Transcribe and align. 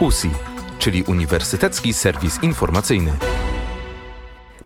USI, 0.00 0.30
czyli 0.78 1.02
Uniwersytecki 1.02 1.92
Serwis 1.92 2.42
Informacyjny. 2.42 3.12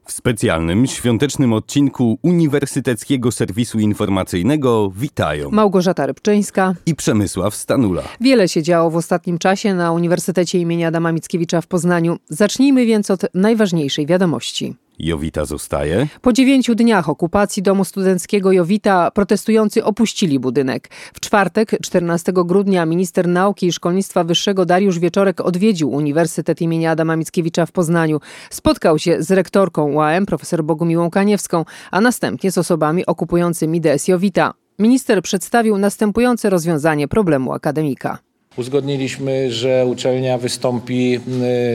W 0.05 0.13
specjalnym, 0.13 0.87
świątecznym 0.87 1.53
odcinku 1.53 2.19
Uniwersyteckiego 2.23 3.33
Serwisu 3.33 3.79
Informacyjnego 3.79 4.91
witają 4.97 5.51
Małgorzata 5.51 6.07
Rybczyńska 6.07 6.75
i 6.87 6.95
Przemysław 6.95 7.55
Stanula. 7.55 8.03
Wiele 8.21 8.49
się 8.49 8.63
działo 8.63 8.91
w 8.91 8.97
ostatnim 8.97 9.39
czasie 9.39 9.75
na 9.75 9.93
Uniwersytecie 9.93 10.59
imienia 10.59 10.89
Adama 10.89 11.13
Mickiewicza 11.13 11.61
w 11.61 11.67
Poznaniu. 11.67 12.19
Zacznijmy 12.29 12.87
więc 12.87 13.11
od 13.11 13.23
najważniejszej 13.35 14.07
wiadomości. 14.07 14.75
Jowita 15.07 15.45
zostaje. 15.45 16.07
Po 16.23 16.33
dziewięciu 16.33 16.75
dniach 16.75 17.09
okupacji 17.09 17.63
domu 17.63 17.85
studenckiego 17.85 18.53
Jowita 18.53 19.11
protestujący 19.11 19.85
opuścili 19.85 20.39
budynek. 20.39 20.89
W 21.15 21.21
czwartek, 21.21 21.77
14 21.83 22.33
grudnia, 22.33 22.87
minister 22.87 23.29
nauki 23.29 23.67
i 23.67 23.73
szkolnictwa 23.73 24.25
wyższego 24.25 24.67
Dariusz 24.67 24.99
Wieczorek 24.99 25.41
odwiedził 25.41 25.91
Uniwersytet 25.91 26.61
imienia 26.61 26.91
Adama 26.91 27.17
Mickiewicza 27.17 27.67
w 27.67 27.73
Poznaniu. 27.73 28.21
Spotkał 28.51 28.99
się 28.99 29.23
z 29.23 29.31
rektorką 29.31 29.93
UAM, 29.93 30.27
profesor 30.27 30.65
Bogumiłą 30.65 31.11
Kaniewską, 31.11 31.65
a 31.91 32.01
następnie 32.01 32.53
z 32.53 32.59
osobami 32.59 33.07
okupującymi 33.07 33.81
DS 33.81 34.09
Jowita. 34.09 34.55
Minister 34.79 35.23
przedstawił 35.23 35.79
następujące 35.79 36.51
rozwiązanie 36.51 37.09
problemu 37.09 37.53
akademika. 37.53 38.19
Uzgodniliśmy, 38.57 39.53
że 39.53 39.87
uczelnia 39.87 40.39
wystąpi 40.39 41.21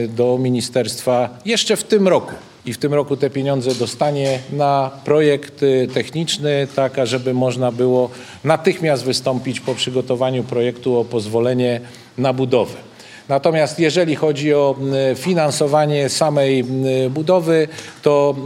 y, 0.04 0.08
do 0.08 0.38
ministerstwa 0.38 1.38
jeszcze 1.44 1.76
w 1.76 1.84
tym 1.84 2.08
roku 2.08 2.34
i 2.66 2.72
w 2.72 2.78
tym 2.78 2.94
roku 2.94 3.16
te 3.16 3.30
pieniądze 3.30 3.74
dostanie 3.74 4.38
na 4.52 4.90
projekt 5.04 5.62
y, 5.62 5.88
techniczny, 5.94 6.68
tak 6.76 6.98
ażeby 6.98 7.34
można 7.34 7.72
było 7.72 8.10
natychmiast 8.44 9.04
wystąpić 9.04 9.60
po 9.60 9.74
przygotowaniu 9.74 10.44
projektu 10.44 10.98
o 10.98 11.04
pozwolenie 11.04 11.80
na 12.18 12.32
budowę. 12.32 12.85
Natomiast 13.28 13.78
jeżeli 13.78 14.16
chodzi 14.16 14.54
o 14.54 14.76
finansowanie 15.14 16.08
samej 16.08 16.64
budowy, 17.10 17.68
to 18.02 18.36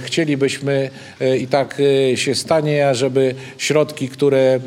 chcielibyśmy 0.00 0.90
i 1.40 1.46
tak 1.46 1.82
się 2.14 2.34
stanie, 2.34 2.88
ażeby 2.88 3.34
środki, 3.58 4.08
które 4.08 4.60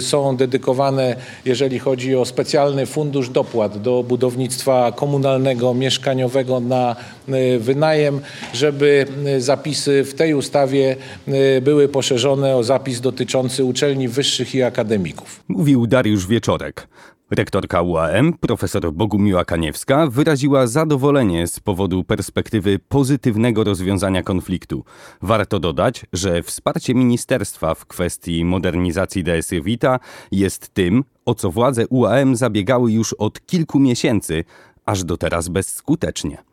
są 0.00 0.36
dedykowane, 0.36 1.16
jeżeli 1.44 1.78
chodzi 1.78 2.16
o 2.16 2.24
specjalny 2.24 2.86
fundusz 2.86 3.28
dopłat 3.28 3.82
do 3.82 4.02
budownictwa 4.02 4.92
komunalnego, 4.92 5.74
mieszkaniowego 5.74 6.60
na 6.60 6.96
wynajem, 7.58 8.20
żeby 8.54 9.06
zapisy 9.38 10.04
w 10.04 10.14
tej 10.14 10.34
ustawie 10.34 10.96
były 11.62 11.88
poszerzone 11.88 12.56
o 12.56 12.64
zapis 12.64 13.00
dotyczący 13.00 13.64
uczelni 13.64 14.08
wyższych 14.08 14.54
i 14.54 14.62
akademików. 14.62 15.40
Mówił 15.48 15.86
Dariusz 15.86 16.26
Wieczorek. 16.26 16.88
Rektorka 17.30 17.82
UAM, 17.82 18.32
profesor 18.32 18.92
Bogumiła 18.92 19.44
Kaniewska, 19.44 20.06
wyraziła 20.06 20.66
zadowolenie 20.66 21.46
z 21.46 21.60
powodu 21.60 22.04
perspektywy 22.04 22.78
pozytywnego 22.78 23.64
rozwiązania 23.64 24.22
konfliktu. 24.22 24.84
Warto 25.22 25.58
dodać, 25.58 26.06
że 26.12 26.42
wsparcie 26.42 26.94
ministerstwa 26.94 27.74
w 27.74 27.86
kwestii 27.86 28.44
modernizacji 28.44 29.24
DS 29.24 29.50
Vita 29.64 29.98
jest 30.32 30.74
tym, 30.74 31.04
o 31.26 31.34
co 31.34 31.50
władze 31.50 31.88
UAM 31.88 32.36
zabiegały 32.36 32.92
już 32.92 33.12
od 33.12 33.46
kilku 33.46 33.78
miesięcy, 33.78 34.44
aż 34.86 35.04
do 35.04 35.16
teraz 35.16 35.48
bezskutecznie. 35.48 36.49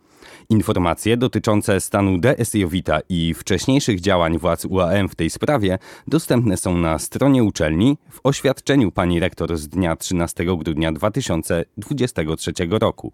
Informacje 0.50 1.18
dotyczące 1.18 1.82
stanu 1.82 2.18
DS 2.18 2.54
Jowita 2.54 3.00
i 3.10 3.34
wcześniejszych 3.34 4.02
działań 4.02 4.38
władz 4.38 4.66
UAM 4.66 5.10
w 5.10 5.16
tej 5.16 5.30
sprawie 5.30 5.80
dostępne 6.08 6.58
są 6.58 6.78
na 6.78 7.00
stronie 7.00 7.44
uczelni 7.44 7.98
w 8.10 8.20
oświadczeniu 8.24 8.92
pani 8.92 9.20
rektor 9.20 9.58
z 9.58 9.68
dnia 9.68 9.96
13 9.96 10.46
grudnia 10.46 10.92
2023 10.92 12.52
roku. 12.70 13.12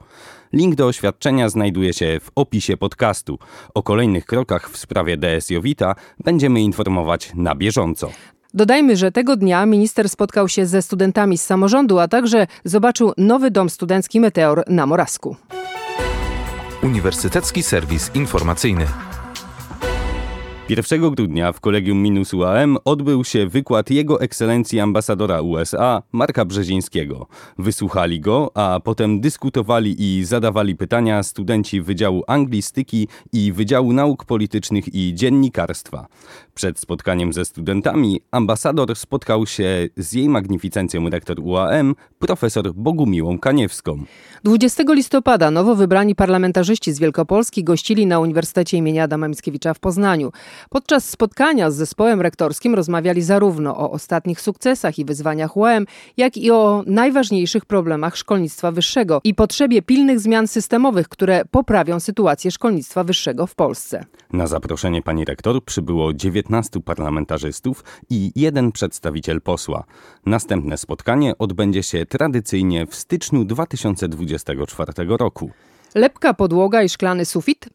Link 0.54 0.76
do 0.76 0.88
oświadczenia 0.88 1.50
znajduje 1.50 1.94
się 1.94 2.20
w 2.20 2.32
opisie 2.36 2.78
podcastu. 2.78 3.40
O 3.74 3.84
kolejnych 3.84 4.26
krokach 4.26 4.70
w 4.70 4.78
sprawie 4.78 5.18
DS 5.18 5.50
Jowita 5.50 5.96
będziemy 6.24 6.62
informować 6.62 7.32
na 7.36 7.56
bieżąco. 7.56 8.12
Dodajmy, 8.54 8.96
że 8.96 9.12
tego 9.12 9.36
dnia 9.36 9.66
minister 9.66 10.10
spotkał 10.10 10.50
się 10.50 10.66
ze 10.66 10.82
studentami 10.82 11.38
z 11.38 11.44
samorządu, 11.44 12.00
a 12.00 12.08
także 12.08 12.48
zobaczył 12.66 13.12
nowy 13.18 13.52
dom 13.52 13.70
studencki 13.70 14.20
Meteor 14.20 14.64
na 14.68 14.86
Morasku. 14.86 15.36
Uniwersytecki 16.84 17.64
Serwis 17.64 18.12
Informacyjny. 18.14 18.86
1 20.70 21.12
grudnia 21.16 21.52
w 21.52 21.60
Kolegium 21.60 22.02
Minus 22.02 22.34
UAM 22.34 22.78
odbył 22.86 23.24
się 23.24 23.48
wykład 23.48 23.90
Jego 23.90 24.22
Ekscelencji 24.22 24.80
Ambasadora 24.80 25.42
USA 25.42 26.04
Marka 26.12 26.46
Brzezińskiego. 26.46 27.28
Wysłuchali 27.58 28.20
go, 28.20 28.52
a 28.54 28.80
potem 28.84 29.22
dyskutowali 29.22 29.96
i 30.00 30.26
zadawali 30.26 30.76
pytania 30.76 31.24
studenci 31.24 31.82
Wydziału 31.82 32.24
Anglistyki 32.28 33.08
i 33.34 33.52
Wydziału 33.52 33.94
Nauk 33.94 34.26
Politycznych 34.26 34.96
i 34.96 35.14
Dziennikarstwa. 35.16 36.08
Przed 36.54 36.80
spotkaniem 36.80 37.34
ze 37.34 37.46
studentami 37.46 38.22
ambasador 38.32 38.96
spotkał 38.96 39.46
się 39.46 39.90
z 39.98 40.14
jej 40.14 40.30
magnificencją 40.30 41.10
rektor 41.10 41.40
UAM, 41.40 41.96
profesor 42.20 42.74
Bogumiłą 42.74 43.40
Kaniewską. 43.40 44.04
20 44.44 44.84
listopada 44.90 45.52
nowo 45.52 45.76
wybrani 45.76 46.16
parlamentarzyści 46.16 46.94
z 46.94 47.00
Wielkopolski 47.00 47.64
gościli 47.64 48.06
na 48.08 48.20
Uniwersytecie 48.20 48.78
im. 48.78 49.02
Adama 49.02 49.28
Mickiewicza 49.28 49.74
w 49.74 49.80
Poznaniu. 49.80 50.32
Podczas 50.70 51.10
spotkania 51.10 51.72
z 51.72 51.76
zespołem 51.76 52.22
rektorskim 52.22 52.76
rozmawiali 52.76 53.22
zarówno 53.22 53.78
o 53.78 53.92
ostatnich 53.92 54.42
sukcesach 54.42 55.00
i 55.00 55.06
wyzwaniach 55.06 55.58
UAM, 55.58 55.86
jak 56.18 56.38
i 56.38 56.52
o 56.52 56.84
najważniejszych 56.88 57.66
problemach 57.66 58.18
szkolnictwa 58.18 58.72
wyższego 58.72 59.22
i 59.24 59.34
potrzebie 59.34 59.82
pilnych 59.82 60.20
zmian 60.20 60.48
systemowych, 60.48 61.10
które 61.10 61.46
poprawią 61.52 62.00
sytuację 62.00 62.52
szkolnictwa 62.52 63.04
wyższego 63.04 63.48
w 63.48 63.56
Polsce. 63.56 64.06
Na 64.34 64.48
zaproszenie 64.48 65.02
pani 65.02 65.26
rektor 65.26 65.66
przybyło 65.66 66.14
19 66.14 66.80
parlamentarzystów 66.80 67.84
i 68.10 68.32
jeden 68.36 68.72
przedstawiciel 68.72 69.42
posła. 69.42 69.84
Następne 70.26 70.78
spotkanie 70.78 71.38
odbędzie 71.38 71.84
się 71.84 72.06
tradycyjnie 72.06 72.86
w 72.86 72.96
styczniu 72.96 73.46
2024 73.46 74.94
roku. 75.08 75.52
Lepka 75.96 76.34
podłoga 76.34 76.84
i 76.84 76.90
szklany 76.90 77.26
sufit? 77.26 77.70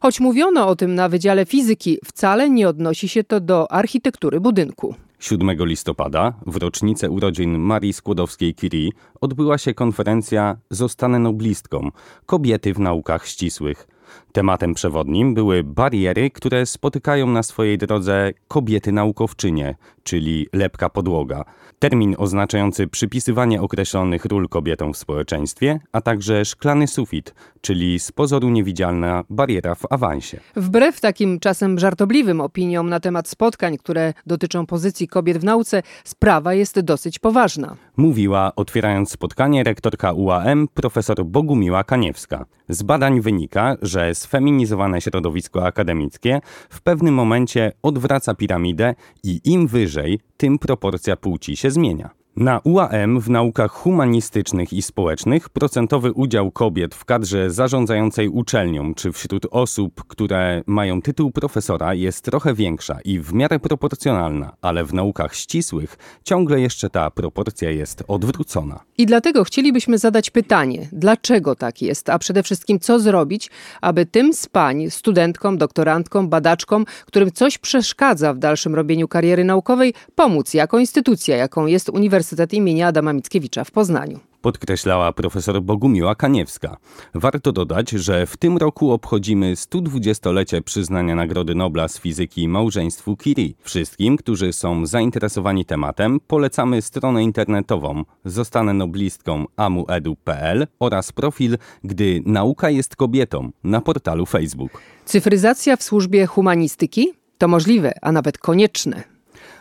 Choć 0.00 0.20
mówiono 0.20 0.68
o 0.68 0.76
tym 0.76 0.94
na 0.94 1.08
Wydziale 1.08 1.46
Fizyki, 1.46 1.98
wcale 2.04 2.50
nie 2.50 2.68
odnosi 2.68 3.08
się 3.08 3.24
to 3.24 3.40
do 3.40 3.72
architektury 3.72 4.40
budynku. 4.40 4.94
7 5.18 5.56
listopada, 5.66 6.32
w 6.46 6.56
rocznicę 6.56 7.10
urodzin 7.10 7.58
Marii 7.58 7.92
Skłodowskiej-Curie, 7.92 8.90
odbyła 9.20 9.58
się 9.58 9.74
konferencja 9.74 10.56
Zostanę 10.70 11.18
noblistką– 11.18 11.90
kobiety 12.26 12.74
w 12.74 12.78
naukach 12.78 13.26
ścisłych. 13.26 13.88
Tematem 14.32 14.74
przewodnim 14.74 15.34
były 15.34 15.64
bariery, 15.64 16.30
które 16.30 16.66
spotykają 16.66 17.26
na 17.26 17.42
swojej 17.42 17.78
drodze 17.78 18.30
kobiety 18.48 18.92
naukowczynie, 18.92 19.74
czyli 20.02 20.46
lepka 20.52 20.88
podłoga. 20.88 21.44
Termin 21.78 22.14
oznaczający 22.18 22.88
przypisywanie 22.88 23.62
określonych 23.62 24.24
ról 24.24 24.48
kobietom 24.48 24.92
w 24.92 24.96
społeczeństwie, 24.96 25.80
a 25.92 26.00
także 26.00 26.44
szklany 26.44 26.86
sufit, 26.86 27.34
czyli 27.60 27.98
z 27.98 28.12
pozoru 28.12 28.50
niewidzialna 28.50 29.24
bariera 29.30 29.74
w 29.74 29.92
awansie. 29.92 30.40
Wbrew 30.56 31.00
takim 31.00 31.40
czasem 31.40 31.78
żartobliwym 31.78 32.40
opiniom 32.40 32.88
na 32.88 33.00
temat 33.00 33.28
spotkań, 33.28 33.78
które 33.78 34.14
dotyczą 34.26 34.66
pozycji 34.66 35.08
kobiet 35.08 35.38
w 35.38 35.44
nauce, 35.44 35.82
sprawa 36.04 36.54
jest 36.54 36.80
dosyć 36.80 37.18
poważna. 37.18 37.76
Mówiła, 37.96 38.52
otwierając 38.56 39.10
spotkanie, 39.10 39.64
rektorka 39.64 40.12
UAM 40.12 40.68
profesor 40.74 41.24
Bogumiła 41.24 41.84
Kaniewska. 41.84 42.44
Z 42.68 42.82
badań 42.82 43.20
wynika, 43.20 43.76
że 43.82 44.14
sfeminizowane 44.22 45.00
środowisko 45.00 45.66
akademickie 45.66 46.40
w 46.70 46.80
pewnym 46.80 47.14
momencie 47.14 47.72
odwraca 47.82 48.34
piramidę 48.34 48.94
i 49.24 49.40
im 49.44 49.66
wyżej, 49.66 50.20
tym 50.36 50.58
proporcja 50.58 51.16
płci 51.16 51.56
się 51.56 51.70
zmienia. 51.70 52.21
Na 52.36 52.60
UAM 52.64 53.20
w 53.20 53.30
naukach 53.30 53.70
humanistycznych 53.70 54.72
i 54.72 54.82
społecznych 54.82 55.48
procentowy 55.48 56.12
udział 56.12 56.50
kobiet 56.50 56.94
w 56.94 57.04
kadrze 57.04 57.50
zarządzającej 57.50 58.28
uczelnią 58.28 58.94
czy 58.94 59.12
wśród 59.12 59.46
osób, 59.50 60.04
które 60.08 60.62
mają 60.66 61.02
tytuł 61.02 61.30
profesora 61.30 61.94
jest 61.94 62.24
trochę 62.24 62.54
większa 62.54 62.98
i 63.04 63.20
w 63.20 63.34
miarę 63.34 63.58
proporcjonalna, 63.58 64.52
ale 64.62 64.84
w 64.84 64.94
naukach 64.94 65.34
ścisłych 65.34 65.96
ciągle 66.24 66.60
jeszcze 66.60 66.90
ta 66.90 67.10
proporcja 67.10 67.70
jest 67.70 68.04
odwrócona. 68.08 68.80
I 68.98 69.06
dlatego 69.06 69.44
chcielibyśmy 69.44 69.98
zadać 69.98 70.30
pytanie, 70.30 70.88
dlaczego 70.92 71.56
tak 71.56 71.82
jest, 71.82 72.08
a 72.08 72.18
przede 72.18 72.42
wszystkim 72.42 72.80
co 72.80 73.00
zrobić, 73.00 73.50
aby 73.80 74.06
tym 74.06 74.34
z 74.34 74.46
pań, 74.46 74.90
studentkom, 74.90 75.58
doktorantkom, 75.58 76.28
badaczkom, 76.28 76.84
którym 77.06 77.32
coś 77.32 77.58
przeszkadza 77.58 78.34
w 78.34 78.38
dalszym 78.38 78.74
robieniu 78.74 79.08
kariery 79.08 79.44
naukowej, 79.44 79.94
pomóc 80.14 80.54
jako 80.54 80.78
instytucja, 80.78 81.36
jaką 81.36 81.66
jest 81.66 81.88
Uniwersytet 81.88 82.21
imienia 82.52 82.86
Adama 82.86 83.12
Mickiewicza 83.12 83.64
w 83.64 83.70
Poznaniu. 83.70 84.20
podkreślała 84.42 85.12
profesor 85.12 85.62
Bogumiła 85.62 86.14
Kaniewska. 86.14 86.76
Warto 87.14 87.52
dodać, 87.52 87.90
że 87.90 88.26
w 88.26 88.36
tym 88.36 88.56
roku 88.56 88.92
obchodzimy 88.92 89.54
120-lecie 89.54 90.62
przyznania 90.62 91.14
Nagrody 91.14 91.54
Nobla 91.54 91.88
z 91.88 91.98
fizyki 91.98 92.48
małżeństwu 92.48 93.16
Curie. 93.16 93.52
Wszystkim, 93.62 94.16
którzy 94.16 94.52
są 94.52 94.86
zainteresowani 94.86 95.64
tematem, 95.64 96.20
polecamy 96.26 96.82
stronę 96.82 97.22
internetową 97.22 98.04
Zostanę 98.24 98.72
noblistką 98.72 99.44
amuedu.pl 99.56 100.66
oraz 100.80 101.12
profil 101.12 101.58
Gdy 101.84 102.22
nauka 102.26 102.70
jest 102.70 102.96
kobietą 102.96 103.50
na 103.64 103.80
portalu 103.80 104.26
Facebook. 104.26 104.82
Cyfryzacja 105.04 105.76
w 105.76 105.82
służbie 105.82 106.26
humanistyki? 106.26 107.12
To 107.38 107.48
możliwe, 107.48 107.92
a 108.02 108.12
nawet 108.12 108.38
konieczne. 108.38 109.02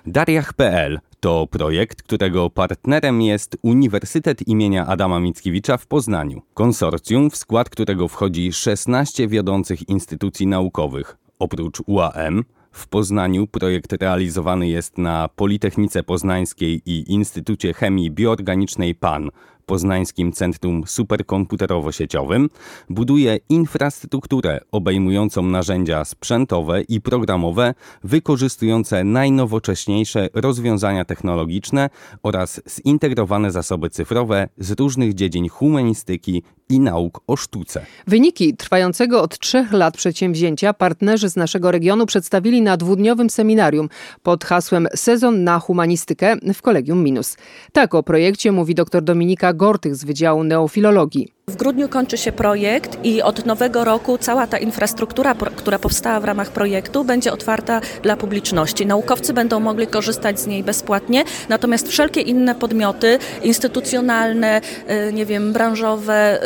Dariach.pl 0.05 0.99
to 1.19 1.47
projekt, 1.47 2.03
którego 2.03 2.49
partnerem 2.49 3.21
jest 3.21 3.57
Uniwersytet 3.61 4.47
imienia 4.47 4.87
Adama 4.87 5.19
Mickiewicza 5.19 5.77
w 5.77 5.87
Poznaniu. 5.87 6.41
Konsorcjum, 6.53 7.29
w 7.29 7.35
skład 7.35 7.69
którego 7.69 8.07
wchodzi 8.07 8.53
16 8.53 9.27
wiodących 9.27 9.89
instytucji 9.89 10.47
naukowych. 10.47 11.17
Oprócz 11.39 11.81
UAM, 11.85 12.43
w 12.71 12.87
Poznaniu 12.87 13.47
projekt 13.47 13.93
realizowany 13.93 14.67
jest 14.67 14.97
na 14.97 15.29
Politechnice 15.35 16.03
Poznańskiej 16.03 16.81
i 16.85 17.11
Instytucie 17.11 17.73
Chemii 17.73 18.11
Bioorganicznej 18.11 18.95
PAN, 18.95 19.29
Poznańskim 19.71 20.31
Centrum 20.31 20.83
Superkomputerowo-Sieciowym, 20.83 22.49
buduje 22.89 23.39
infrastrukturę 23.49 24.59
obejmującą 24.71 25.41
narzędzia 25.41 26.05
sprzętowe 26.05 26.81
i 26.81 27.01
programowe 27.01 27.73
wykorzystujące 28.03 29.03
najnowocześniejsze 29.03 30.29
rozwiązania 30.33 31.05
technologiczne 31.05 31.89
oraz 32.23 32.61
zintegrowane 32.87 33.51
zasoby 33.51 33.89
cyfrowe 33.89 34.49
z 34.57 34.71
różnych 34.71 35.13
dziedzin 35.13 35.49
humanistyki 35.49 36.43
i 36.71 36.79
nauk 36.79 37.21
o 37.27 37.35
sztuce. 37.35 37.85
Wyniki 38.07 38.57
trwającego 38.57 39.21
od 39.21 39.39
trzech 39.39 39.73
lat 39.73 39.97
przedsięwzięcia 39.97 40.73
partnerzy 40.73 41.29
z 41.29 41.35
naszego 41.35 41.71
regionu 41.71 42.05
przedstawili 42.05 42.61
na 42.61 42.77
dwudniowym 42.77 43.29
seminarium 43.29 43.89
pod 44.23 44.45
hasłem 44.45 44.87
Sezon 44.95 45.43
na 45.43 45.59
humanistykę 45.59 46.35
w 46.53 46.61
Kolegium 46.61 47.03
Minus. 47.03 47.37
Tak 47.71 47.95
o 47.95 48.03
projekcie 48.03 48.51
mówi 48.51 48.75
dr 48.75 49.03
Dominika 49.03 49.53
Gortych 49.61 49.95
z 49.95 50.05
Wydziału 50.05 50.43
Neofilologii. 50.43 51.33
W 51.51 51.55
grudniu 51.55 51.89
kończy 51.89 52.17
się 52.17 52.31
projekt 52.31 52.97
i 53.03 53.21
od 53.21 53.45
nowego 53.45 53.83
roku 53.83 54.17
cała 54.17 54.47
ta 54.47 54.57
infrastruktura, 54.57 55.35
która 55.55 55.79
powstała 55.79 56.19
w 56.19 56.23
ramach 56.23 56.51
projektu, 56.51 57.03
będzie 57.03 57.33
otwarta 57.33 57.81
dla 58.03 58.17
publiczności. 58.17 58.85
Naukowcy 58.85 59.33
będą 59.33 59.59
mogli 59.59 59.87
korzystać 59.87 60.39
z 60.39 60.47
niej 60.47 60.63
bezpłatnie, 60.63 61.23
natomiast 61.49 61.89
wszelkie 61.89 62.21
inne 62.21 62.55
podmioty 62.55 63.19
instytucjonalne, 63.43 64.61
y, 65.09 65.13
nie 65.13 65.25
wiem, 65.25 65.53
branżowe 65.53 66.39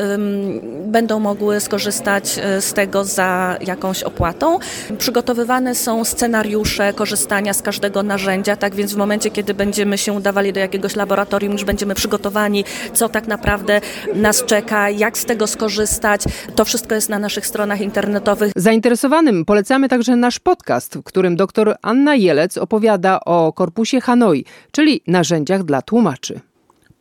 będą 0.85 1.19
mogły 1.19 1.59
skorzystać 1.59 2.39
y, 2.57 2.61
z 2.61 2.73
tego 2.73 3.03
za 3.03 3.57
jakąś 3.61 4.03
opłatą. 4.03 4.59
Przygotowywane 4.97 5.75
są 5.75 6.05
scenariusze 6.05 6.93
korzystania 6.93 7.53
z 7.53 7.61
każdego 7.61 8.03
narzędzia, 8.03 8.55
tak 8.55 8.75
więc 8.75 8.93
w 8.93 8.97
momencie, 8.97 9.31
kiedy 9.31 9.53
będziemy 9.53 9.97
się 9.97 10.13
udawali 10.13 10.53
do 10.53 10.59
jakiegoś 10.59 10.95
laboratorium, 10.95 11.53
już 11.53 11.63
będziemy 11.63 11.95
przygotowani, 11.95 12.65
co 12.93 13.09
tak 13.09 13.27
naprawdę 13.27 13.81
nas 14.15 14.43
czeka, 14.45 14.89
jak 14.97 15.17
z 15.17 15.25
tego 15.25 15.47
skorzystać. 15.47 16.21
To 16.55 16.65
wszystko 16.65 16.95
jest 16.95 17.09
na 17.09 17.19
naszych 17.19 17.47
stronach 17.47 17.81
internetowych. 17.81 18.51
Zainteresowanym 18.55 19.45
polecamy 19.45 19.89
także 19.89 20.15
nasz 20.15 20.39
podcast, 20.39 20.95
w 20.97 21.03
którym 21.03 21.35
dr 21.35 21.75
Anna 21.81 22.15
Jelec 22.15 22.57
opowiada 22.57 23.19
o 23.19 23.53
korpusie 23.53 24.01
Hanoi, 24.01 24.45
czyli 24.71 25.01
narzędziach 25.07 25.63
dla 25.63 25.81
tłumaczy. 25.81 26.39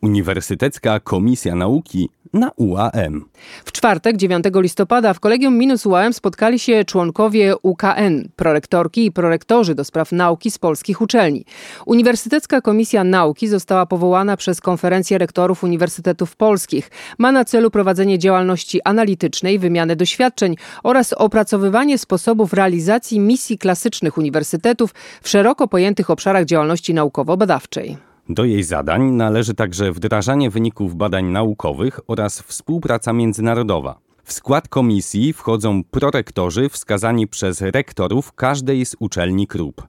Uniwersytecka 0.05 0.99
Komisja 0.99 1.55
Nauki 1.55 2.09
na 2.33 2.51
UAM. 2.55 3.25
W 3.65 3.71
czwartek, 3.71 4.17
9 4.17 4.45
listopada, 4.55 5.13
w 5.13 5.19
Kolegium 5.19 5.57
Minus 5.57 5.85
UAM 5.85 6.13
spotkali 6.13 6.59
się 6.59 6.85
członkowie 6.85 7.55
UKN, 7.57 8.29
prorektorki 8.35 9.05
i 9.05 9.11
prorektorzy 9.11 9.75
do 9.75 9.83
spraw 9.83 10.11
nauki 10.11 10.51
z 10.51 10.57
polskich 10.57 11.01
uczelni. 11.01 11.45
Uniwersytecka 11.85 12.61
Komisja 12.61 13.03
Nauki 13.03 13.47
została 13.47 13.85
powołana 13.85 14.37
przez 14.37 14.61
Konferencję 14.61 15.17
Rektorów 15.17 15.63
Uniwersytetów 15.63 16.35
Polskich. 16.35 16.91
Ma 17.17 17.31
na 17.31 17.45
celu 17.45 17.71
prowadzenie 17.71 18.19
działalności 18.19 18.81
analitycznej, 18.83 19.59
wymianę 19.59 19.95
doświadczeń 19.95 20.55
oraz 20.83 21.13
opracowywanie 21.13 21.97
sposobów 21.97 22.53
realizacji 22.53 23.19
misji 23.19 23.57
klasycznych 23.57 24.17
uniwersytetów 24.17 24.93
w 25.21 25.29
szeroko 25.29 25.67
pojętych 25.67 26.09
obszarach 26.09 26.45
działalności 26.45 26.93
naukowo-badawczej. 26.93 28.04
Do 28.29 28.45
jej 28.45 28.63
zadań 28.63 29.11
należy 29.11 29.53
także 29.53 29.91
wdrażanie 29.91 30.49
wyników 30.49 30.95
badań 30.95 31.25
naukowych 31.25 31.99
oraz 32.07 32.41
współpraca 32.41 33.13
międzynarodowa. 33.13 33.99
W 34.23 34.33
skład 34.33 34.67
komisji 34.67 35.33
wchodzą 35.33 35.83
prorektorzy 35.83 36.69
wskazani 36.69 37.27
przez 37.27 37.61
rektorów 37.61 38.33
każdej 38.33 38.85
z 38.85 38.95
uczelni 38.99 39.47
KRUP. 39.47 39.87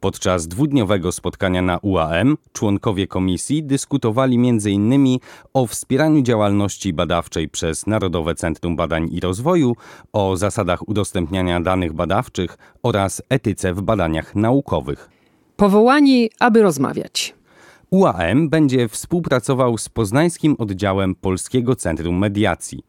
Podczas 0.00 0.48
dwudniowego 0.48 1.12
spotkania 1.12 1.62
na 1.62 1.78
UAM 1.78 2.36
członkowie 2.52 3.06
komisji 3.06 3.64
dyskutowali 3.64 4.36
m.in. 4.36 5.18
o 5.54 5.66
wspieraniu 5.66 6.22
działalności 6.22 6.92
badawczej 6.92 7.48
przez 7.48 7.86
Narodowe 7.86 8.34
Centrum 8.34 8.76
Badań 8.76 9.08
i 9.12 9.20
Rozwoju, 9.20 9.76
o 10.12 10.36
zasadach 10.36 10.88
udostępniania 10.88 11.60
danych 11.60 11.92
badawczych 11.92 12.58
oraz 12.82 13.22
etyce 13.28 13.74
w 13.74 13.82
badaniach 13.82 14.34
naukowych. 14.34 15.08
Powołani, 15.56 16.30
aby 16.40 16.62
rozmawiać. 16.62 17.35
UAM 17.90 18.48
będzie 18.48 18.88
współpracował 18.88 19.78
z 19.78 19.88
poznańskim 19.88 20.56
oddziałem 20.58 21.14
Polskiego 21.14 21.76
Centrum 21.76 22.18
Mediacji. 22.18 22.84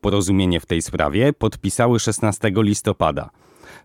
Porozumienie 0.00 0.60
w 0.60 0.66
tej 0.66 0.82
sprawie 0.82 1.32
podpisały 1.32 2.00
16 2.00 2.52
listopada 2.56 3.30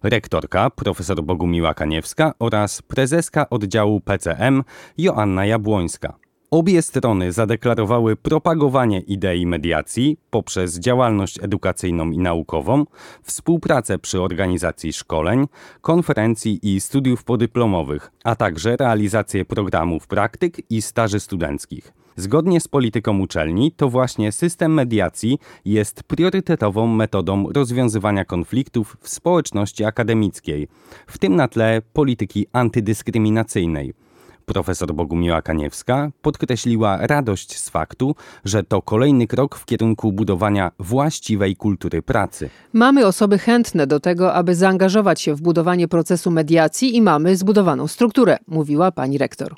rektorka 0.03 0.69
profesor 0.69 1.23
Bogumiła 1.23 1.73
Kaniewska 1.73 2.33
oraz 2.39 2.81
prezeska 2.81 3.49
oddziału 3.49 4.01
PCM 4.01 4.63
Joanna 4.97 5.45
Jabłońska. 5.45 6.26
Obie 6.51 6.81
strony 6.81 7.31
zadeklarowały 7.31 8.15
propagowanie 8.15 8.99
idei 8.99 9.45
mediacji 9.45 10.17
poprzez 10.29 10.79
działalność 10.79 11.43
edukacyjną 11.43 12.11
i 12.11 12.17
naukową, 12.17 12.85
współpracę 13.23 13.99
przy 13.99 14.21
organizacji 14.21 14.93
szkoleń, 14.93 15.45
konferencji 15.81 16.59
i 16.63 16.79
studiów 16.79 17.23
podyplomowych, 17.23 18.11
a 18.23 18.35
także 18.35 18.77
realizację 18.77 19.45
programów 19.45 20.07
praktyk 20.07 20.71
i 20.71 20.81
staży 20.81 21.19
studenckich. 21.19 21.93
Zgodnie 22.15 22.61
z 22.61 22.67
polityką 22.67 23.19
uczelni, 23.19 23.71
to 23.71 23.89
właśnie 23.89 24.31
system 24.31 24.73
mediacji 24.73 25.39
jest 25.65 26.03
priorytetową 26.03 26.87
metodą 26.87 27.49
rozwiązywania 27.53 28.25
konfliktów 28.25 28.97
w 29.01 29.09
społeczności 29.09 29.83
akademickiej, 29.83 30.67
w 31.07 31.17
tym 31.17 31.35
na 31.35 31.47
tle 31.47 31.81
polityki 31.93 32.47
antydyskryminacyjnej. 32.53 34.06
Profesor 34.47 34.93
Bogumiła 34.93 35.41
Kaniewska 35.41 36.11
podkreśliła 36.21 36.97
radość 37.07 37.59
z 37.59 37.69
faktu, 37.69 38.15
że 38.45 38.63
to 38.63 38.81
kolejny 38.81 39.27
krok 39.27 39.55
w 39.55 39.65
kierunku 39.65 40.11
budowania 40.11 40.71
właściwej 40.79 41.55
kultury 41.55 42.01
pracy. 42.01 42.49
Mamy 42.73 43.05
osoby 43.05 43.37
chętne 43.37 43.87
do 43.87 43.99
tego, 43.99 44.33
aby 44.33 44.55
zaangażować 44.55 45.21
się 45.21 45.35
w 45.35 45.41
budowanie 45.41 45.87
procesu 45.87 46.31
mediacji 46.31 46.95
i 46.95 47.01
mamy 47.01 47.37
zbudowaną 47.37 47.87
strukturę, 47.87 48.37
mówiła 48.47 48.91
pani 48.91 49.17
rektor. 49.17 49.55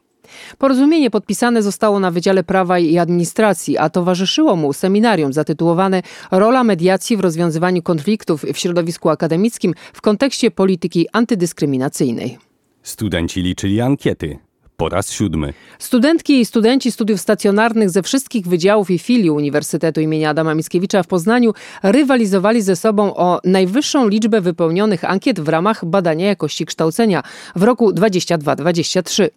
Porozumienie 0.57 1.09
podpisane 1.09 1.63
zostało 1.63 1.99
na 1.99 2.11
Wydziale 2.11 2.43
Prawa 2.43 2.79
i 2.79 2.97
Administracji, 2.97 3.77
a 3.77 3.89
towarzyszyło 3.89 4.55
mu 4.55 4.73
seminarium 4.73 5.33
zatytułowane 5.33 6.01
Rola 6.31 6.63
mediacji 6.63 7.17
w 7.17 7.19
rozwiązywaniu 7.19 7.81
konfliktów 7.81 8.45
w 8.53 8.57
środowisku 8.57 9.09
akademickim 9.09 9.73
w 9.93 10.01
kontekście 10.01 10.51
polityki 10.51 11.07
antydyskryminacyjnej. 11.11 12.37
Studenci 12.83 13.41
liczyli 13.41 13.81
ankiety 13.81 14.48
po 14.79 14.89
raz 14.89 15.11
siódmy. 15.11 15.53
Studentki 15.79 16.39
i 16.39 16.45
studenci 16.45 16.91
studiów 16.91 17.21
stacjonarnych 17.21 17.89
ze 17.89 18.03
wszystkich 18.03 18.47
wydziałów 18.47 18.91
i 18.91 18.99
filii 18.99 19.29
Uniwersytetu 19.29 20.01
im. 20.01 20.27
Adama 20.27 20.55
Mickiewicza 20.55 21.03
w 21.03 21.07
Poznaniu 21.07 21.53
rywalizowali 21.83 22.61
ze 22.61 22.75
sobą 22.75 23.15
o 23.15 23.39
najwyższą 23.43 24.07
liczbę 24.07 24.41
wypełnionych 24.41 25.05
ankiet 25.05 25.39
w 25.39 25.47
ramach 25.47 25.85
badania 25.85 26.27
jakości 26.27 26.65
kształcenia 26.65 27.23
w 27.55 27.63
roku 27.63 27.91
22-23. 27.91 29.29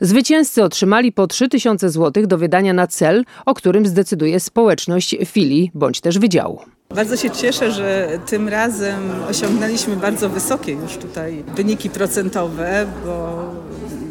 Zwycięzcy 0.00 0.64
otrzymali 0.64 1.12
po 1.12 1.26
3000 1.26 1.90
zł 1.90 2.26
do 2.26 2.38
wydania 2.38 2.72
na 2.72 2.86
cel, 2.86 3.24
o 3.46 3.54
którym 3.54 3.86
zdecyduje 3.86 4.40
społeczność 4.40 5.16
filii 5.26 5.70
bądź 5.74 6.00
też 6.00 6.18
wydziału. 6.18 6.60
Bardzo 6.94 7.16
się 7.16 7.30
cieszę, 7.30 7.72
że 7.72 8.18
tym 8.26 8.48
razem 8.48 9.00
osiągnęliśmy 9.30 9.96
bardzo 9.96 10.28
wysokie 10.28 10.72
już 10.72 10.96
tutaj 10.96 11.44
wyniki 11.56 11.90
procentowe, 11.90 12.86
bo 13.04 13.46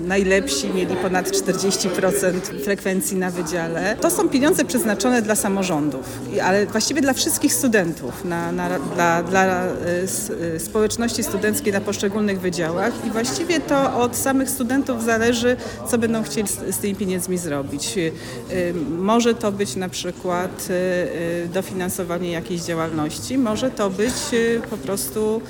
najlepsi 0.06 0.70
mieli 0.70 0.96
ponad 0.96 1.32
40% 1.32 2.40
frekwencji 2.64 3.18
na 3.18 3.32
wydziale. 3.32 3.96
To 4.02 4.12
są 4.12 4.30
pieniądze 4.30 4.66
przeznaczone 4.66 5.22
dla 5.22 5.36
samorządów, 5.36 6.20
ale 6.44 6.66
właściwie 6.66 7.02
dla 7.02 7.14
wszystkich 7.14 7.54
studentów, 7.54 8.26
na, 8.26 8.52
na, 8.52 8.80
dla, 8.80 9.24
dla 9.24 9.68
społeczności 10.58 11.24
studenckiej 11.24 11.74
na 11.74 11.82
poszczególnych 11.82 12.40
wydziałach 12.40 12.94
i 13.08 13.12
właściwie 13.12 13.60
to 13.60 14.00
od 14.00 14.16
samych 14.16 14.50
studentów 14.50 15.04
zależy, 15.04 15.58
co 15.88 15.98
będą 15.98 16.24
chcieli 16.24 16.48
z, 16.48 16.76
z 16.76 16.78
tymi 16.78 16.96
pieniędzmi 16.96 17.38
zrobić. 17.38 17.96
Może 18.98 19.36
to 19.36 19.52
być 19.52 19.76
na 19.76 19.90
przykład 19.90 20.68
dofinansowanie 21.54 22.32
jakiejś 22.32 22.62
działalności, 22.62 23.38
może 23.38 23.72
to 23.72 23.90
być 23.90 24.14
po 24.70 24.78
prostu 24.78 25.42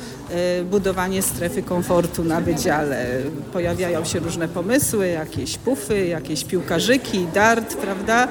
budowanie 0.72 1.22
strefy 1.22 1.64
komfortu 1.64 2.24
na 2.24 2.42
wydziale. 2.42 3.06
Pojawiają 3.54 4.06
się 4.06 4.22
różne 4.46 4.64
pomysły, 4.64 5.08
jakieś 5.08 5.58
pufy, 5.58 6.06
jakieś 6.06 6.44
piłkarzyki, 6.44 7.28
dart, 7.34 7.78
prawda? 7.78 8.28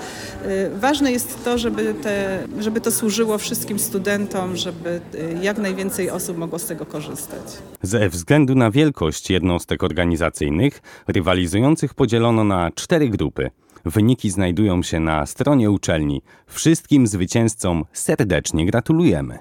Ważne 0.80 1.12
jest 1.12 1.44
to, 1.44 1.58
żeby, 1.58 1.94
te, 1.94 2.46
żeby 2.60 2.80
to 2.80 2.90
służyło 2.90 3.38
wszystkim 3.38 3.78
studentom, 3.78 4.56
żeby 4.56 5.00
jak 5.42 5.58
najwięcej 5.58 6.10
osób 6.10 6.38
mogło 6.38 6.58
z 6.58 6.66
tego 6.66 6.86
korzystać. 6.86 7.42
Ze 7.82 8.08
względu 8.08 8.54
na 8.54 8.70
wielkość 8.70 9.30
jednostek 9.30 9.82
organizacyjnych, 9.82 10.82
rywalizujących 11.08 11.94
podzielono 11.94 12.44
na 12.44 12.70
cztery 12.74 13.08
grupy. 13.08 13.50
Wyniki 13.84 14.30
znajdują 14.30 14.82
się 14.82 15.00
na 15.00 15.26
stronie 15.26 15.70
uczelni. 15.70 16.22
Wszystkim 16.46 17.06
zwycięzcom 17.06 17.84
serdecznie 17.92 18.66
gratulujemy. 18.66 19.38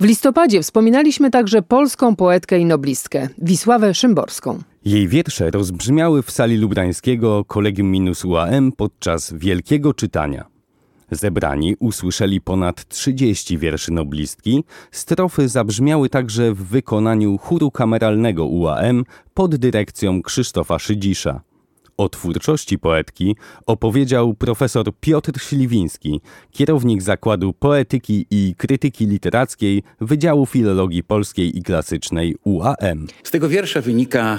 W 0.00 0.04
listopadzie 0.04 0.62
wspominaliśmy 0.62 1.30
także 1.30 1.62
polską 1.62 2.16
poetkę 2.16 2.58
i 2.58 2.64
noblistkę 2.64 3.28
Wisławę 3.38 3.94
Szymborską. 3.94 4.62
Jej 4.84 5.08
wiersze 5.08 5.50
rozbrzmiały 5.50 6.22
w 6.22 6.30
sali 6.30 6.56
lubrańskiego 6.56 7.44
Kolegium 7.44 7.90
Minus 7.90 8.24
UAM 8.24 8.72
podczas 8.72 9.32
wielkiego 9.32 9.94
czytania. 9.94 10.46
Zebrani 11.10 11.76
usłyszeli 11.78 12.40
ponad 12.40 12.88
30 12.88 13.58
wierszy 13.58 13.92
noblistki, 13.92 14.64
strofy 14.90 15.48
zabrzmiały 15.48 16.08
także 16.08 16.54
w 16.54 16.62
wykonaniu 16.64 17.38
chóru 17.38 17.70
kameralnego 17.70 18.46
UAM 18.46 19.04
pod 19.34 19.56
dyrekcją 19.56 20.22
Krzysztofa 20.22 20.78
Szydzisza. 20.78 21.40
O 21.96 22.08
twórczości 22.08 22.78
poetki 22.78 23.36
opowiedział 23.66 24.34
profesor 24.34 24.86
Piotr 25.00 25.40
Śliwiński, 25.40 26.20
kierownik 26.50 27.02
Zakładu 27.02 27.52
Poetyki 27.52 28.26
i 28.30 28.54
Krytyki 28.58 29.06
Literackiej 29.06 29.82
Wydziału 30.00 30.46
Filologii 30.46 31.02
Polskiej 31.02 31.58
i 31.58 31.62
Klasycznej 31.62 32.36
UAM. 32.44 33.06
Z 33.22 33.30
tego 33.30 33.48
wiersza 33.48 33.80
wynika 33.80 34.38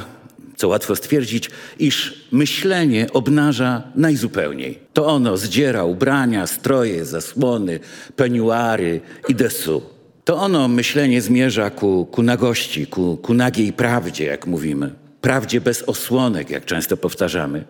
co 0.55 0.67
łatwo 0.67 0.95
stwierdzić, 0.95 1.49
iż 1.79 2.27
myślenie 2.31 3.07
obnaża 3.13 3.83
najzupełniej. 3.95 4.79
To 4.93 5.05
ono 5.05 5.37
zdziera 5.37 5.83
ubrania, 5.83 6.47
stroje, 6.47 7.05
zasłony, 7.05 7.79
peniuary 8.15 9.01
i 9.27 9.35
desu. 9.35 9.81
To 10.23 10.37
ono 10.37 10.67
myślenie 10.67 11.21
zmierza 11.21 11.69
ku, 11.69 12.07
ku 12.11 12.23
nagości, 12.23 12.87
ku, 12.87 13.17
ku 13.17 13.33
nagiej 13.33 13.73
prawdzie, 13.73 14.25
jak 14.25 14.47
mówimy 14.47 15.03
prawdzie 15.23 15.61
bez 15.61 15.83
osłonek, 15.83 16.49
jak 16.49 16.65
często 16.65 16.97
powtarzamy. 16.97 17.63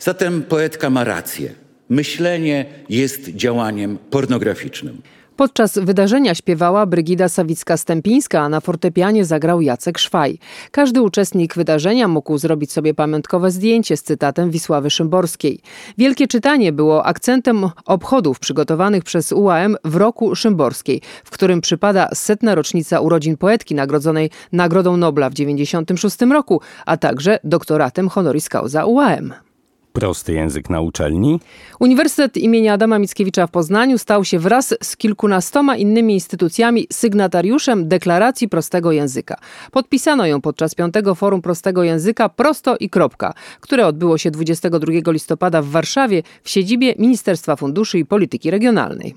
Zatem 0.00 0.42
poetka 0.42 0.90
ma 0.90 1.04
rację. 1.04 1.52
Myślenie 1.88 2.64
jest 2.88 3.28
działaniem 3.28 3.98
pornograficznym. 4.10 5.02
Podczas 5.36 5.78
wydarzenia 5.78 6.34
śpiewała 6.34 6.86
Brygida 6.86 7.26
Sawicka-Stępińska, 7.26 8.38
a 8.38 8.48
na 8.48 8.60
fortepianie 8.60 9.24
zagrał 9.24 9.60
Jacek 9.60 9.98
Szwaj. 9.98 10.38
Każdy 10.70 11.02
uczestnik 11.02 11.54
wydarzenia 11.54 12.08
mógł 12.08 12.38
zrobić 12.38 12.72
sobie 12.72 12.94
pamiątkowe 12.94 13.50
zdjęcie 13.50 13.96
z 13.96 14.02
cytatem 14.02 14.50
Wisławy 14.50 14.90
Szymborskiej. 14.90 15.60
Wielkie 15.98 16.26
czytanie 16.26 16.72
było 16.72 17.06
akcentem 17.06 17.70
obchodów 17.84 18.38
przygotowanych 18.38 19.04
przez 19.04 19.32
UAM 19.32 19.76
w 19.84 19.96
roku 19.96 20.34
Szymborskiej, 20.34 21.00
w 21.24 21.30
którym 21.30 21.60
przypada 21.60 22.08
setna 22.14 22.54
rocznica 22.54 23.00
urodzin 23.00 23.36
poetki 23.36 23.74
nagrodzonej 23.74 24.30
Nagrodą 24.52 24.96
Nobla 24.96 25.30
w 25.30 25.34
1996 25.34 26.32
roku, 26.32 26.60
a 26.86 26.96
także 26.96 27.38
doktoratem 27.44 28.08
honoris 28.08 28.48
causa 28.48 28.84
UAM. 28.84 29.34
Prosty 29.94 30.32
język 30.32 30.70
na 30.70 30.80
uczelni. 30.80 31.40
Uniwersytet 31.80 32.36
imienia 32.36 32.72
Adama 32.72 32.98
Mickiewicza 32.98 33.46
w 33.46 33.50
Poznaniu 33.50 33.98
stał 33.98 34.24
się 34.24 34.38
wraz 34.38 34.74
z 34.82 34.96
kilkunastoma 34.96 35.76
innymi 35.76 36.14
instytucjami 36.14 36.86
sygnatariuszem 36.92 37.88
deklaracji 37.88 38.48
prostego 38.48 38.92
języka. 38.92 39.36
Podpisano 39.72 40.26
ją 40.26 40.40
podczas 40.40 40.74
piątego 40.74 41.14
Forum 41.14 41.42
Prostego 41.42 41.82
Języka 41.82 42.28
Prosto 42.28 42.76
i 42.80 42.90
Kropka, 42.90 43.34
które 43.60 43.86
odbyło 43.86 44.18
się 44.18 44.30
22 44.30 45.12
listopada 45.12 45.62
w 45.62 45.66
Warszawie 45.66 46.22
w 46.42 46.50
siedzibie 46.50 46.94
Ministerstwa 46.98 47.56
Funduszy 47.56 47.98
i 47.98 48.04
Polityki 48.04 48.50
Regionalnej. 48.50 49.14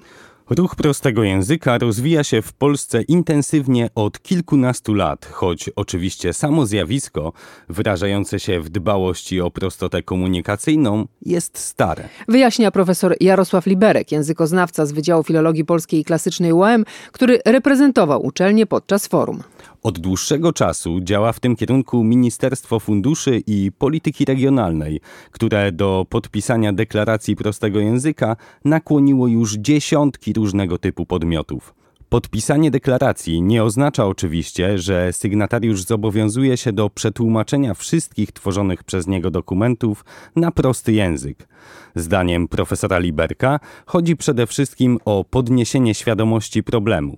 Ruch 0.50 0.76
prostego 0.76 1.24
języka 1.24 1.78
rozwija 1.78 2.24
się 2.24 2.42
w 2.42 2.54
Polsce 2.54 3.02
intensywnie 3.02 3.90
od 3.96 4.22
kilkunastu 4.22 4.94
lat, 4.94 5.26
choć 5.26 5.70
oczywiście 5.76 6.34
samo 6.34 6.66
zjawisko, 6.66 7.34
wyrażające 7.70 8.40
się 8.40 8.60
w 8.60 8.70
dbałości 8.70 9.42
o 9.42 9.52
prostotę 9.52 10.04
komunikacyjną, 10.04 11.08
jest 11.22 11.58
stare. 11.58 12.10
Wyjaśnia 12.28 12.72
profesor 12.72 13.16
Jarosław 13.20 13.66
Liberek, 13.66 14.12
językoznawca 14.12 14.86
z 14.86 14.92
Wydziału 14.92 15.24
Filologii 15.24 15.66
Polskiej 15.66 16.00
i 16.00 16.04
Klasycznej 16.04 16.54
UAM, 16.54 16.86
który 17.12 17.40
reprezentował 17.46 18.26
uczelnię 18.26 18.66
podczas 18.66 19.08
forum. 19.08 19.44
Od 19.88 20.00
dłuższego 20.00 20.54
czasu 20.54 21.00
działa 21.02 21.32
w 21.32 21.40
tym 21.40 21.56
kierunku 21.56 22.04
Ministerstwo 22.04 22.80
Funduszy 22.80 23.42
i 23.48 23.72
Polityki 23.78 24.26
Regionalnej, 24.26 25.02
które 25.32 25.72
do 25.72 26.06
podpisania 26.10 26.74
deklaracji 26.74 27.36
prostego 27.36 27.80
języka 27.80 28.36
nakłoniło 28.66 29.28
już 29.28 29.54
dziesiątki 29.54 30.34
różnego 30.34 30.78
typu 30.78 31.06
podmiotów. 31.06 31.76
Podpisanie 32.10 32.72
deklaracji 32.72 33.42
nie 33.42 33.64
oznacza 33.64 34.06
oczywiście, 34.06 34.80
że 34.80 35.14
sygnatariusz 35.14 35.84
zobowiązuje 35.84 36.58
się 36.58 36.74
do 36.74 36.90
przetłumaczenia 36.90 37.74
wszystkich 37.74 38.32
tworzonych 38.32 38.84
przez 38.84 39.08
niego 39.08 39.32
dokumentów 39.32 40.06
na 40.36 40.52
prosty 40.52 40.94
język. 40.94 41.48
Zdaniem 41.96 42.48
profesora 42.48 43.00
Liberka 43.00 43.60
chodzi 43.86 44.16
przede 44.16 44.48
wszystkim 44.48 45.00
o 45.06 45.26
podniesienie 45.30 45.94
świadomości 45.94 46.64
problemu. 46.64 47.18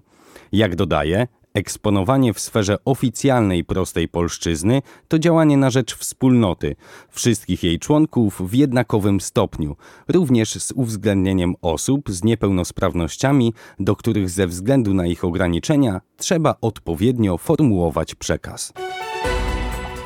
Jak 0.52 0.76
dodaje, 0.76 1.28
Eksponowanie 1.60 2.34
w 2.34 2.40
sferze 2.40 2.78
oficjalnej 2.86 3.64
prostej 3.64 4.08
polszczyzny 4.08 4.82
to 5.08 5.20
działanie 5.20 5.58
na 5.58 5.70
rzecz 5.70 5.96
wspólnoty, 5.96 6.76
wszystkich 7.10 7.64
jej 7.64 7.80
członków 7.80 8.42
w 8.50 8.54
jednakowym 8.54 9.22
stopniu, 9.22 9.76
również 10.08 10.54
z 10.54 10.72
uwzględnieniem 10.72 11.56
osób 11.62 12.10
z 12.10 12.24
niepełnosprawnościami, 12.24 13.54
do 13.80 13.96
których 13.96 14.30
ze 14.30 14.48
względu 14.48 14.94
na 14.94 15.08
ich 15.08 15.24
ograniczenia 15.24 16.02
trzeba 16.18 16.56
odpowiednio 16.62 17.38
formułować 17.38 18.16
przekaz. 18.16 18.74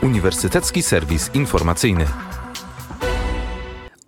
Uniwersytecki 0.04 0.84
Serwis 0.84 1.32
Informacyjny. 1.34 2.06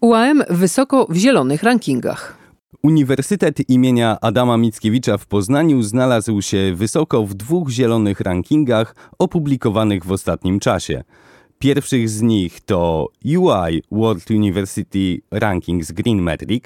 UAM 0.02 0.44
wysoko 0.50 1.08
w 1.10 1.16
zielonych 1.16 1.64
rankingach. 1.64 2.45
Uniwersytet 2.84 3.70
imienia 3.70 4.18
Adama 4.22 4.58
Mickiewicza 4.58 5.18
w 5.18 5.28
Poznaniu 5.28 5.82
znalazł 5.82 6.42
się 6.42 6.74
wysoko 6.76 7.26
w 7.26 7.34
dwóch 7.34 7.70
zielonych 7.70 8.20
rankingach 8.20 8.96
opublikowanych 9.20 10.06
w 10.06 10.12
ostatnim 10.12 10.60
czasie. 10.60 11.04
Pierwszych 11.60 12.10
z 12.10 12.22
nich 12.22 12.62
to 12.62 13.08
UI 13.26 13.82
World 13.92 14.32
University 14.32 15.22
Rankings 15.32 15.92
Green 15.92 16.22
Metric, 16.22 16.64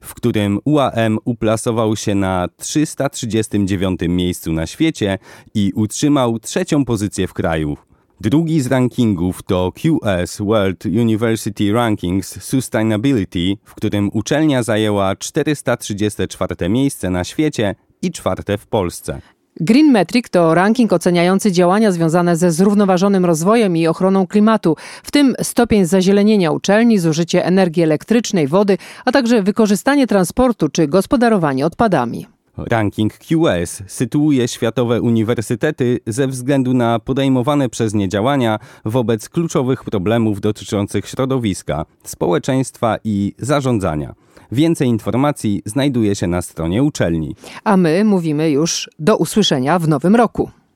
w 0.00 0.14
którym 0.14 0.58
UAM 0.64 1.18
uplasował 1.24 1.96
się 1.96 2.14
na 2.14 2.48
339 2.56 4.00
miejscu 4.08 4.52
na 4.52 4.66
świecie 4.66 5.18
i 5.54 5.72
utrzymał 5.74 6.38
trzecią 6.38 6.84
pozycję 6.84 7.26
w 7.26 7.32
kraju. 7.32 7.76
Drugi 8.22 8.60
z 8.60 8.66
rankingów 8.66 9.42
to 9.42 9.72
QS 9.72 10.38
World 10.38 10.86
University 10.86 11.72
Rankings 11.72 12.44
Sustainability, 12.44 13.56
w 13.64 13.74
którym 13.74 14.10
uczelnia 14.12 14.62
zajęła 14.62 15.16
434 15.16 16.68
miejsce 16.68 17.10
na 17.10 17.24
świecie 17.24 17.74
i 18.02 18.10
czwarte 18.10 18.58
w 18.58 18.66
Polsce. 18.66 19.20
Green 19.60 19.92
Metric 19.92 20.30
to 20.30 20.54
ranking 20.54 20.92
oceniający 20.92 21.52
działania 21.52 21.92
związane 21.92 22.36
ze 22.36 22.52
zrównoważonym 22.52 23.24
rozwojem 23.24 23.76
i 23.76 23.86
ochroną 23.86 24.26
klimatu, 24.26 24.76
w 25.02 25.10
tym 25.10 25.34
stopień 25.42 25.84
zazielenienia 25.84 26.50
uczelni, 26.50 26.98
zużycie 26.98 27.44
energii 27.44 27.82
elektrycznej, 27.82 28.48
wody, 28.48 28.78
a 29.04 29.12
także 29.12 29.42
wykorzystanie 29.42 30.06
transportu 30.06 30.68
czy 30.68 30.88
gospodarowanie 30.88 31.66
odpadami. 31.66 32.26
Ranking 32.56 33.12
QS 33.18 33.82
sytuuje 33.86 34.48
światowe 34.48 35.02
uniwersytety 35.02 36.00
ze 36.06 36.28
względu 36.28 36.74
na 36.74 36.98
podejmowane 36.98 37.68
przez 37.68 37.94
nie 37.94 38.08
działania 38.08 38.58
wobec 38.84 39.28
kluczowych 39.28 39.84
problemów 39.84 40.40
dotyczących 40.40 41.08
środowiska, 41.08 41.84
społeczeństwa 42.04 42.96
i 43.04 43.34
zarządzania. 43.38 44.14
Więcej 44.52 44.88
informacji 44.88 45.62
znajduje 45.66 46.14
się 46.14 46.26
na 46.26 46.42
stronie 46.42 46.82
uczelni. 46.82 47.36
A 47.64 47.76
my 47.76 48.04
mówimy 48.04 48.50
już 48.50 48.90
do 48.98 49.16
usłyszenia 49.16 49.78
w 49.78 49.88
nowym 49.88 50.16
roku. 50.16 50.50